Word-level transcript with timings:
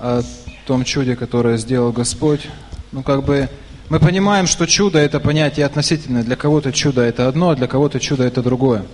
о 0.00 0.22
том 0.66 0.84
чуде, 0.84 1.14
которое 1.14 1.56
сделал 1.58 1.92
Господь. 1.92 2.48
Ну, 2.92 3.02
как 3.02 3.24
бы, 3.24 3.48
мы 3.88 4.00
понимаем, 4.00 4.46
что 4.46 4.66
чудо– 4.66 4.98
это 5.00 5.20
понятие 5.20 5.66
относительное. 5.66 6.22
Для 6.22 6.36
кого-то 6.36 6.72
чудо– 6.72 7.02
это 7.02 7.28
одно, 7.28 7.50
а 7.50 7.56
для 7.56 7.66
кого-то 7.66 8.00
чудо– 8.00 8.24
это 8.24 8.42
другое. 8.42 8.84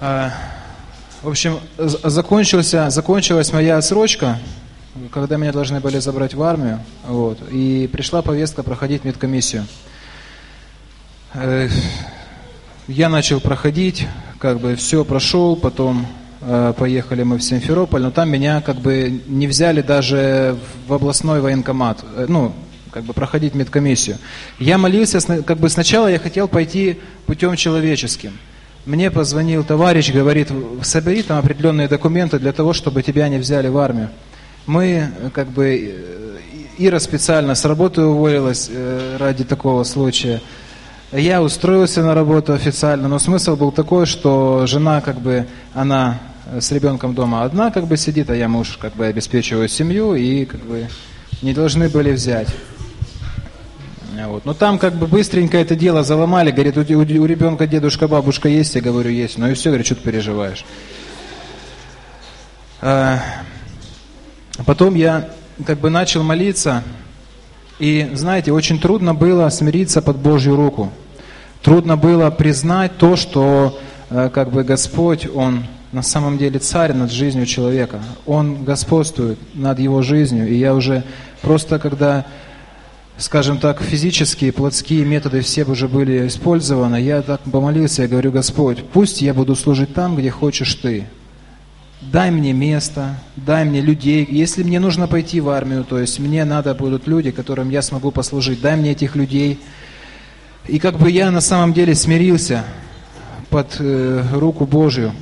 А, 0.00 0.32
в 1.22 1.28
общем, 1.28 1.60
закончился, 1.78 2.90
закончилась 2.90 3.52
моя 3.52 3.78
отсрочка, 3.78 4.38
когда 5.12 5.36
меня 5.36 5.52
должны 5.52 5.80
были 5.80 5.98
забрать 5.98 6.34
в 6.34 6.42
армию, 6.42 6.80
вот, 7.06 7.38
и 7.50 7.88
пришла 7.92 8.20
повестка 8.20 8.62
проходить 8.62 9.04
медкомиссию. 9.04 9.66
Э, 11.34 11.68
я 12.88 13.08
начал 13.08 13.40
проходить, 13.40 14.06
как 14.38 14.60
бы 14.60 14.74
все 14.76 15.04
прошел, 15.04 15.56
потом 15.56 16.06
поехали 16.76 17.22
мы 17.22 17.38
в 17.38 17.42
Симферополь, 17.42 18.02
но 18.02 18.10
там 18.10 18.30
меня 18.30 18.60
как 18.60 18.76
бы 18.76 19.22
не 19.26 19.46
взяли 19.46 19.80
даже 19.80 20.56
в 20.86 20.92
областной 20.92 21.40
военкомат, 21.40 22.04
э, 22.16 22.26
ну, 22.28 22.52
как 22.90 23.04
бы 23.04 23.12
проходить 23.12 23.54
медкомиссию. 23.54 24.18
Я 24.58 24.78
молился, 24.78 25.20
как 25.42 25.58
бы 25.58 25.68
сначала 25.68 26.08
я 26.08 26.18
хотел 26.18 26.48
пойти 26.48 26.98
путем 27.26 27.56
человеческим. 27.56 28.32
Мне 28.86 29.10
позвонил 29.10 29.64
товарищ, 29.64 30.12
говорит, 30.12 30.48
собери 30.82 31.22
там 31.22 31.38
определенные 31.38 31.88
документы 31.88 32.38
для 32.38 32.52
того, 32.52 32.72
чтобы 32.72 33.02
тебя 33.02 33.28
не 33.28 33.38
взяли 33.38 33.68
в 33.68 33.78
армию. 33.78 34.10
Мы, 34.66 35.08
как 35.32 35.48
бы, 35.48 36.38
Ира 36.76 37.00
специально 37.00 37.54
с 37.54 37.64
работы 37.64 38.02
уволилась 38.02 38.70
ради 39.18 39.44
такого 39.44 39.84
случая. 39.84 40.40
Я 41.16 41.42
устроился 41.42 42.02
на 42.02 42.12
работу 42.12 42.52
официально, 42.54 43.06
но 43.06 43.20
смысл 43.20 43.54
был 43.54 43.70
такой, 43.70 44.04
что 44.04 44.66
жена, 44.66 45.00
как 45.00 45.20
бы, 45.20 45.46
она 45.72 46.18
с 46.58 46.72
ребенком 46.72 47.14
дома 47.14 47.44
одна, 47.44 47.70
как 47.70 47.86
бы, 47.86 47.96
сидит, 47.96 48.30
а 48.30 48.34
я 48.34 48.48
муж, 48.48 48.76
как 48.80 48.94
бы, 48.94 49.06
обеспечиваю 49.06 49.68
семью, 49.68 50.16
и, 50.16 50.44
как 50.44 50.60
бы, 50.62 50.88
не 51.40 51.54
должны 51.54 51.88
были 51.88 52.10
взять. 52.10 52.48
Вот. 54.26 54.44
Но 54.44 54.54
там 54.54 54.76
как 54.76 54.96
бы 54.96 55.06
быстренько 55.06 55.56
это 55.56 55.76
дело 55.76 56.02
заломали, 56.02 56.50
говорит, 56.50 56.76
у, 56.76 56.80
у, 56.80 56.98
у 56.98 57.26
ребенка 57.26 57.68
дедушка, 57.68 58.08
бабушка 58.08 58.48
есть, 58.48 58.74
я 58.74 58.80
говорю, 58.80 59.10
есть. 59.10 59.38
Ну 59.38 59.48
и 59.48 59.54
все, 59.54 59.68
говорит, 59.68 59.86
что 59.86 59.94
ты 59.94 60.02
переживаешь. 60.02 60.64
А, 62.80 63.22
потом 64.66 64.96
я 64.96 65.30
как 65.64 65.78
бы 65.78 65.90
начал 65.90 66.24
молиться, 66.24 66.82
и, 67.78 68.10
знаете, 68.14 68.50
очень 68.50 68.80
трудно 68.80 69.14
было 69.14 69.48
смириться 69.50 70.02
под 70.02 70.16
Божью 70.16 70.56
руку. 70.56 70.92
Трудно 71.64 71.96
было 71.96 72.28
признать 72.28 72.98
то, 72.98 73.16
что 73.16 73.80
э, 74.10 74.28
как 74.28 74.50
бы 74.50 74.64
Господь, 74.64 75.26
Он 75.34 75.64
на 75.92 76.02
самом 76.02 76.36
деле 76.36 76.58
царь 76.58 76.92
над 76.92 77.10
жизнью 77.10 77.46
человека. 77.46 78.02
Он 78.26 78.64
господствует 78.64 79.38
над 79.54 79.78
его 79.78 80.02
жизнью. 80.02 80.46
И 80.46 80.56
я 80.56 80.74
уже 80.74 81.04
просто, 81.40 81.78
когда, 81.78 82.26
скажем 83.16 83.56
так, 83.56 83.80
физические, 83.80 84.52
плотские 84.52 85.06
методы 85.06 85.40
все 85.40 85.64
уже 85.64 85.88
были 85.88 86.26
использованы, 86.26 87.00
я 87.00 87.22
так 87.22 87.40
помолился, 87.40 88.02
я 88.02 88.08
говорю, 88.08 88.30
Господь, 88.30 88.84
пусть 88.92 89.22
я 89.22 89.32
буду 89.32 89.56
служить 89.56 89.94
там, 89.94 90.16
где 90.16 90.28
хочешь 90.28 90.74
Ты. 90.74 91.06
Дай 92.02 92.30
мне 92.30 92.52
место, 92.52 93.16
дай 93.36 93.64
мне 93.64 93.80
людей. 93.80 94.28
Если 94.30 94.62
мне 94.62 94.80
нужно 94.80 95.08
пойти 95.08 95.40
в 95.40 95.48
армию, 95.48 95.84
то 95.84 95.98
есть 95.98 96.18
мне 96.18 96.44
надо 96.44 96.74
будут 96.74 97.06
люди, 97.06 97.30
которым 97.30 97.70
я 97.70 97.80
смогу 97.80 98.10
послужить, 98.10 98.60
дай 98.60 98.76
мне 98.76 98.90
этих 98.90 99.16
людей– 99.16 99.58
и 100.66 100.78
как 100.78 100.98
бы 100.98 101.10
я 101.10 101.30
на 101.30 101.40
самом 101.40 101.72
деле 101.72 101.94
смирился 101.94 102.64
под 103.50 103.76
э, 103.78 104.24
руку 104.32 104.66
Божью. 104.66 105.12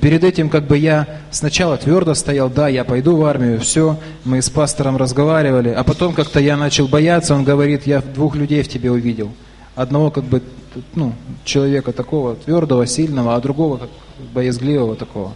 Перед 0.00 0.24
этим 0.24 0.48
как 0.48 0.66
бы 0.66 0.78
я 0.78 1.20
сначала 1.30 1.76
твердо 1.76 2.14
стоял, 2.14 2.48
да, 2.48 2.68
я 2.68 2.84
пойду 2.84 3.16
в 3.16 3.24
армию, 3.24 3.60
все, 3.60 3.98
мы 4.24 4.40
с 4.40 4.48
пастором 4.48 4.96
разговаривали, 4.96 5.68
а 5.68 5.84
потом 5.84 6.14
как-то 6.14 6.40
я 6.40 6.56
начал 6.56 6.88
бояться, 6.88 7.34
он 7.34 7.44
говорит, 7.44 7.86
я 7.86 8.00
двух 8.00 8.36
людей 8.36 8.62
в 8.62 8.68
тебе 8.68 8.90
увидел. 8.90 9.32
Одного 9.74 10.10
как 10.10 10.24
бы, 10.24 10.42
ну, 10.94 11.12
человека 11.44 11.92
такого 11.92 12.36
твердого, 12.36 12.86
сильного, 12.86 13.34
а 13.34 13.40
другого 13.40 13.76
как 13.76 13.90
боязгливого 14.32 14.96
такого. 14.96 15.34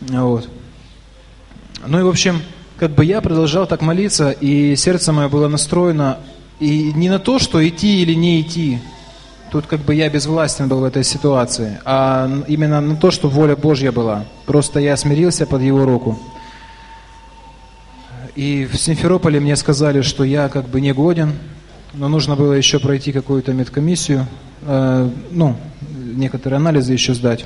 Вот. 0.00 0.48
Ну 1.86 1.98
и 1.98 2.02
в 2.02 2.08
общем, 2.08 2.42
как 2.78 2.92
бы 2.92 3.04
я 3.04 3.20
продолжал 3.20 3.66
так 3.66 3.80
молиться, 3.80 4.30
и 4.30 4.76
сердце 4.76 5.12
мое 5.12 5.28
было 5.28 5.48
настроено 5.48 6.18
и 6.60 6.92
не 6.92 7.08
на 7.08 7.18
то, 7.18 7.38
что 7.38 7.66
идти 7.66 8.02
или 8.02 8.14
не 8.14 8.40
идти. 8.42 8.78
Тут 9.50 9.66
как 9.66 9.80
бы 9.80 9.94
я 9.94 10.08
безвластен 10.08 10.68
был 10.68 10.80
в 10.80 10.84
этой 10.84 11.02
ситуации, 11.02 11.80
а 11.84 12.30
именно 12.46 12.80
на 12.80 12.94
то, 12.94 13.10
что 13.10 13.28
воля 13.28 13.56
Божья 13.56 13.90
была. 13.90 14.24
Просто 14.46 14.78
я 14.78 14.96
смирился 14.96 15.46
под 15.46 15.62
Его 15.62 15.84
руку. 15.84 16.18
И 18.36 18.68
в 18.70 18.76
Симферополе 18.76 19.40
мне 19.40 19.56
сказали, 19.56 20.02
что 20.02 20.22
я 20.22 20.48
как 20.48 20.68
бы 20.68 20.80
не 20.80 20.92
годен, 20.92 21.32
но 21.94 22.08
нужно 22.08 22.36
было 22.36 22.52
еще 22.52 22.78
пройти 22.78 23.10
какую-то 23.10 23.52
медкомиссию, 23.52 24.26
э, 24.62 25.10
ну, 25.32 25.56
некоторые 26.14 26.58
анализы 26.58 26.92
еще 26.92 27.14
сдать. 27.14 27.44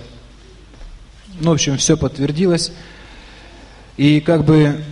Ну, 1.40 1.50
в 1.50 1.54
общем, 1.54 1.78
все 1.78 1.96
подтвердилось. 1.96 2.70
И 3.96 4.20
как 4.20 4.44
бы 4.44 4.84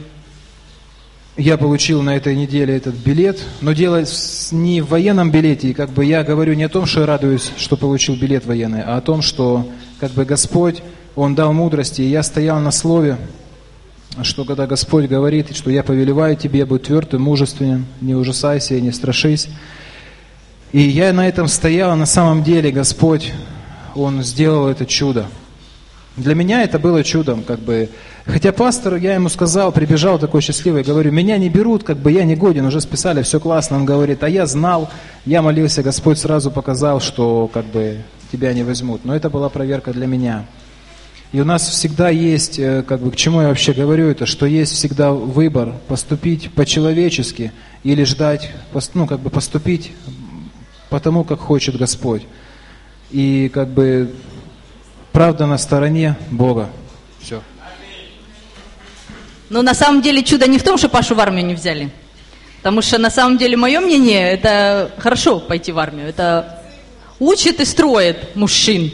я 1.36 1.56
получил 1.56 2.02
на 2.02 2.16
этой 2.16 2.36
неделе 2.36 2.76
этот 2.76 2.94
билет, 2.94 3.40
но 3.60 3.72
дело 3.72 4.04
не 4.50 4.80
в 4.82 4.88
военном 4.88 5.30
билете, 5.30 5.68
и 5.68 5.74
как 5.74 5.90
бы 5.90 6.04
я 6.04 6.24
говорю 6.24 6.54
не 6.54 6.64
о 6.64 6.68
том, 6.68 6.84
что 6.84 7.00
я 7.00 7.06
радуюсь, 7.06 7.52
что 7.56 7.76
получил 7.76 8.16
билет 8.16 8.44
военный, 8.44 8.82
а 8.82 8.96
о 8.96 9.00
том, 9.00 9.22
что 9.22 9.66
как 9.98 10.12
бы 10.12 10.24
Господь, 10.24 10.82
Он 11.16 11.34
дал 11.34 11.52
мудрости, 11.52 12.02
и 12.02 12.10
я 12.10 12.22
стоял 12.22 12.60
на 12.60 12.70
слове, 12.70 13.16
что 14.22 14.44
когда 14.44 14.66
Господь 14.66 15.06
говорит, 15.06 15.56
что 15.56 15.70
я 15.70 15.82
повелеваю 15.82 16.36
тебе, 16.36 16.66
будь 16.66 16.82
твердым, 16.82 17.22
мужественным, 17.22 17.86
не 18.02 18.14
ужасайся 18.14 18.78
не 18.80 18.92
страшись. 18.92 19.48
И 20.72 20.80
я 20.80 21.12
на 21.14 21.26
этом 21.26 21.48
стоял, 21.48 21.96
на 21.96 22.06
самом 22.06 22.42
деле 22.42 22.70
Господь, 22.70 23.32
Он 23.94 24.22
сделал 24.22 24.68
это 24.68 24.84
чудо. 24.84 25.26
Для 26.16 26.34
меня 26.34 26.62
это 26.62 26.78
было 26.78 27.02
чудом, 27.02 27.42
как 27.42 27.60
бы. 27.60 27.88
Хотя 28.26 28.52
пастор, 28.52 28.96
я 28.96 29.14
ему 29.14 29.30
сказал, 29.30 29.72
прибежал 29.72 30.18
такой 30.18 30.42
счастливый, 30.42 30.82
говорю, 30.82 31.10
меня 31.10 31.38
не 31.38 31.48
берут, 31.48 31.84
как 31.84 31.96
бы 31.96 32.12
я 32.12 32.24
не 32.24 32.36
годен, 32.36 32.66
уже 32.66 32.80
списали, 32.80 33.22
все 33.22 33.40
классно. 33.40 33.78
Он 33.78 33.86
говорит, 33.86 34.22
а 34.22 34.28
я 34.28 34.46
знал, 34.46 34.90
я 35.24 35.40
молился, 35.40 35.82
Господь 35.82 36.18
сразу 36.18 36.50
показал, 36.50 37.00
что 37.00 37.48
как 37.52 37.64
бы 37.64 38.02
тебя 38.30 38.52
не 38.52 38.62
возьмут. 38.62 39.04
Но 39.04 39.16
это 39.16 39.30
была 39.30 39.48
проверка 39.48 39.92
для 39.92 40.06
меня. 40.06 40.44
И 41.32 41.40
у 41.40 41.46
нас 41.46 41.66
всегда 41.66 42.10
есть, 42.10 42.58
э, 42.58 42.82
как 42.86 43.00
бы, 43.00 43.10
к 43.10 43.16
чему 43.16 43.40
я 43.40 43.48
вообще 43.48 43.72
говорю 43.72 44.08
это, 44.08 44.26
что 44.26 44.44
есть 44.44 44.72
всегда 44.72 45.12
выбор 45.12 45.72
поступить 45.88 46.52
по-человечески 46.52 47.52
или 47.84 48.04
ждать, 48.04 48.52
ну, 48.92 49.06
как 49.06 49.20
бы 49.20 49.30
поступить 49.30 49.92
по 50.90 51.00
тому, 51.00 51.24
как 51.24 51.40
хочет 51.40 51.78
Господь. 51.78 52.22
И 53.10 53.50
как 53.52 53.68
бы 53.68 54.10
Правда 55.12 55.46
на 55.46 55.58
стороне 55.58 56.16
Бога. 56.30 56.70
Все. 57.20 57.42
Но 59.50 59.60
на 59.60 59.74
самом 59.74 60.00
деле 60.00 60.22
чудо 60.22 60.46
не 60.46 60.58
в 60.58 60.62
том, 60.62 60.78
что 60.78 60.88
Пашу 60.88 61.14
в 61.14 61.20
армию 61.20 61.44
не 61.44 61.54
взяли. 61.54 61.90
Потому 62.56 62.80
что 62.80 62.96
на 62.96 63.10
самом 63.10 63.36
деле 63.36 63.56
мое 63.56 63.80
мнение, 63.80 64.30
это 64.30 64.90
хорошо 64.98 65.40
пойти 65.40 65.72
в 65.72 65.78
армию. 65.78 66.08
Это 66.08 66.62
учит 67.18 67.60
и 67.60 67.64
строит 67.66 68.34
мужчин. 68.34 68.90